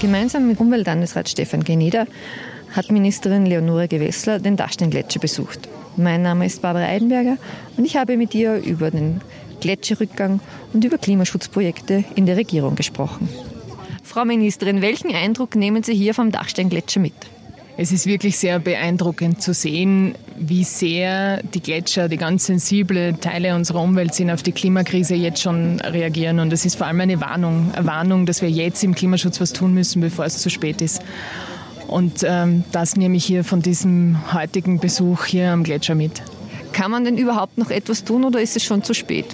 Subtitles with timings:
[0.00, 2.06] Gemeinsam mit Umweltlandesrat Stefan Geneder
[2.72, 5.68] hat Ministerin Leonore Gewessler den Dachsteingletscher besucht.
[5.98, 7.36] Mein Name ist Barbara Eidenberger
[7.76, 9.20] und ich habe mit ihr über den
[9.60, 10.40] Gletscherrückgang
[10.72, 13.28] und über Klimaschutzprojekte in der Regierung gesprochen.
[14.02, 17.12] Frau Ministerin, welchen Eindruck nehmen Sie hier vom Dachsteingletscher mit?
[17.82, 23.54] Es ist wirklich sehr beeindruckend zu sehen, wie sehr die Gletscher, die ganz sensible Teile
[23.54, 26.40] unserer Umwelt sind, auf die Klimakrise jetzt schon reagieren.
[26.40, 29.54] Und es ist vor allem eine Warnung, eine Warnung, dass wir jetzt im Klimaschutz was
[29.54, 31.00] tun müssen, bevor es zu spät ist.
[31.86, 36.20] Und ähm, das nehme ich hier von diesem heutigen Besuch hier am Gletscher mit.
[36.72, 39.24] Kann man denn überhaupt noch etwas tun oder ist es schon zu spät?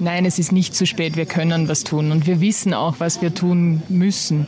[0.00, 1.16] Nein, es ist nicht zu spät.
[1.16, 4.46] Wir können was tun und wir wissen auch, was wir tun müssen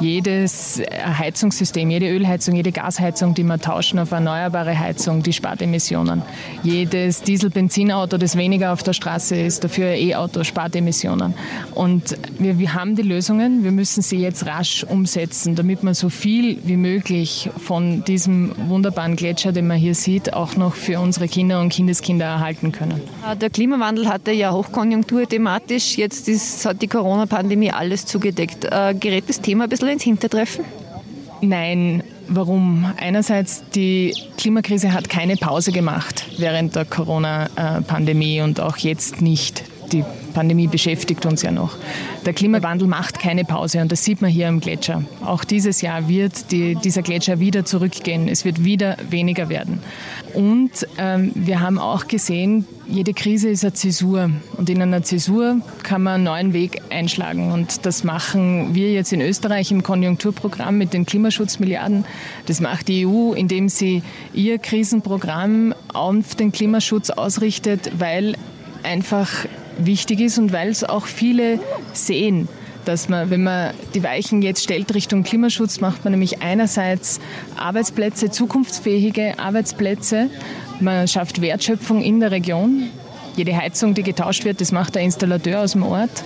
[0.00, 6.22] jedes Heizungssystem, jede Ölheizung, jede Gasheizung, die wir tauschen auf erneuerbare Heizung, die spart Emissionen.
[6.62, 11.34] Jedes Diesel-Benzinauto, das weniger auf der Straße ist, dafür ein E-Auto, spart Emissionen.
[11.74, 16.08] Und wir, wir haben die Lösungen, wir müssen sie jetzt rasch umsetzen, damit man so
[16.08, 21.28] viel wie möglich von diesem wunderbaren Gletscher, den man hier sieht, auch noch für unsere
[21.28, 23.00] Kinder und Kindeskinder erhalten können.
[23.40, 28.64] Der Klimawandel hatte ja Hochkonjunktur thematisch, jetzt ist, hat die Corona-Pandemie alles zugedeckt.
[28.64, 30.64] Äh, gerät das Thema ein bisschen ins Hintertreffen?
[31.40, 32.02] Nein,
[32.32, 32.86] Warum?
[32.96, 39.64] Einerseits, die Klimakrise hat keine Pause gemacht während der Corona-Pandemie und auch jetzt nicht.
[39.92, 41.76] Die Pandemie beschäftigt uns ja noch.
[42.24, 45.04] Der Klimawandel macht keine Pause und das sieht man hier am Gletscher.
[45.24, 48.28] Auch dieses Jahr wird die, dieser Gletscher wieder zurückgehen.
[48.28, 49.80] Es wird wieder weniger werden.
[50.34, 54.30] Und ähm, wir haben auch gesehen, jede Krise ist eine Zäsur.
[54.56, 57.52] Und in einer Zäsur kann man einen neuen Weg einschlagen.
[57.52, 62.04] Und das machen wir jetzt in Österreich im Konjunkturprogramm mit den Klimaschutzmilliarden.
[62.46, 64.02] Das macht die EU, indem sie
[64.32, 68.36] ihr Krisenprogramm auf den Klimaschutz ausrichtet, weil
[68.82, 69.46] einfach
[69.86, 71.60] wichtig ist und weil es auch viele
[71.92, 72.48] sehen,
[72.84, 77.20] dass man, wenn man die Weichen jetzt stellt Richtung Klimaschutz, macht man nämlich einerseits
[77.56, 80.30] Arbeitsplätze, zukunftsfähige Arbeitsplätze,
[80.80, 82.88] man schafft Wertschöpfung in der Region.
[83.36, 86.24] Jede Heizung, die getauscht wird, das macht der Installateur aus dem Ort.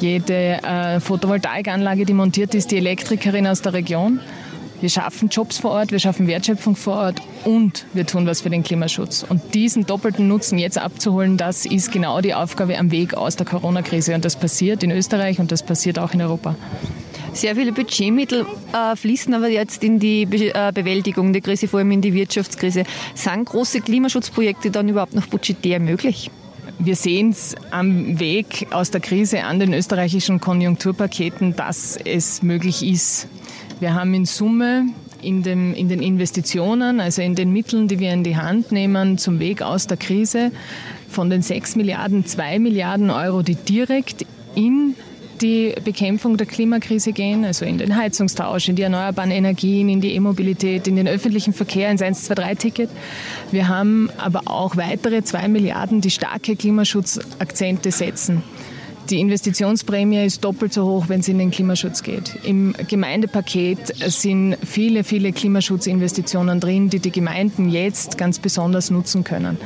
[0.00, 4.20] Jede äh, Photovoltaikanlage, die montiert ist, die Elektrikerin aus der Region.
[4.80, 8.50] Wir schaffen Jobs vor Ort, wir schaffen Wertschöpfung vor Ort und wir tun was für
[8.50, 9.24] den Klimaschutz.
[9.26, 13.46] Und diesen doppelten Nutzen jetzt abzuholen, das ist genau die Aufgabe am Weg aus der
[13.46, 14.14] Corona-Krise.
[14.14, 16.56] Und das passiert in Österreich und das passiert auch in Europa.
[17.32, 21.78] Sehr viele Budgetmittel äh, fließen aber jetzt in die Be äh, Bewältigung der Krise, vor
[21.80, 22.84] allem in die Wirtschaftskrise.
[23.14, 26.30] Sind große Klimaschutzprojekte dann überhaupt noch budgetär möglich?
[26.78, 32.82] Wir sehen es am Weg aus der Krise an den österreichischen Konjunkturpaketen, dass es möglich
[32.82, 33.28] ist,
[33.80, 34.86] wir haben in Summe
[35.22, 39.18] in, dem, in den Investitionen, also in den Mitteln, die wir in die Hand nehmen
[39.18, 40.52] zum Weg aus der Krise,
[41.08, 44.94] von den 6 Milliarden 2 Milliarden Euro, die direkt in
[45.40, 50.14] die Bekämpfung der Klimakrise gehen, also in den Heizungstausch, in die erneuerbaren Energien, in die
[50.14, 52.90] E-Mobilität, in den öffentlichen Verkehr, ins 123-Ticket.
[53.50, 58.42] Wir haben aber auch weitere 2 Milliarden, die starke Klimaschutzakzente setzen.
[59.10, 62.36] Die Investitionsprämie ist doppelt so hoch, wenn es in den Klimaschutz geht.
[62.42, 69.58] Im Gemeindepaket sind viele, viele Klimaschutzinvestitionen drin, die die Gemeinden jetzt ganz besonders nutzen können.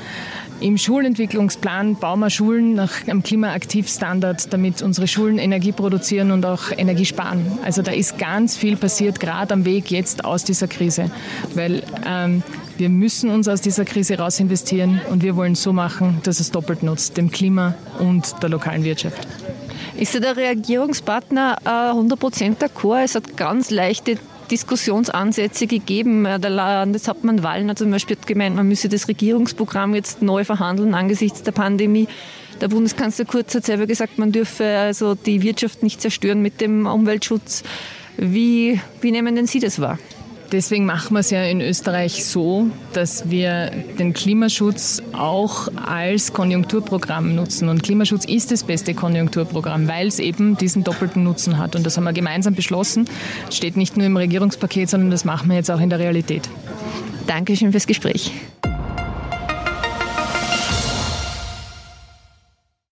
[0.61, 6.71] Im Schulentwicklungsplan bauen wir Schulen nach einem Klimaaktivstandard, damit unsere Schulen Energie produzieren und auch
[6.77, 7.47] Energie sparen.
[7.65, 11.11] Also da ist ganz viel passiert, gerade am Weg jetzt aus dieser Krise.
[11.55, 12.43] Weil ähm,
[12.81, 16.51] wir müssen uns aus dieser Krise raus investieren und wir wollen so machen, dass es
[16.51, 19.29] doppelt nutzt, dem Klima und der lokalen Wirtschaft.
[19.97, 23.05] Ist der Regierungspartner äh, 100% d'accord?
[23.05, 24.17] Es hat ganz leichte
[24.51, 26.25] Diskussionsansätze gegeben.
[26.25, 30.95] Äh, der Landeshauptmann Wallner zum Beispiel hat gemeint, man müsse das Regierungsprogramm jetzt neu verhandeln
[30.95, 32.09] angesichts der Pandemie.
[32.63, 36.87] Der Bundeskanzler Kurz hat selber gesagt, man dürfe also die Wirtschaft nicht zerstören mit dem
[36.87, 37.63] Umweltschutz.
[38.17, 39.99] Wie, wie nehmen denn Sie das wahr?
[40.53, 47.37] Deswegen machen wir es ja in Österreich so, dass wir den Klimaschutz auch als Konjunkturprogramm
[47.37, 47.69] nutzen.
[47.69, 51.77] Und Klimaschutz ist das beste Konjunkturprogramm, weil es eben diesen doppelten Nutzen hat.
[51.77, 53.09] Und das haben wir gemeinsam beschlossen.
[53.51, 56.48] Steht nicht nur im Regierungspaket, sondern das machen wir jetzt auch in der Realität.
[57.28, 58.33] Dankeschön fürs Gespräch.